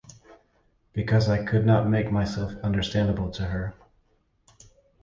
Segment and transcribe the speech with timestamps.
[0.93, 3.75] Because I could not make myself understandable to her.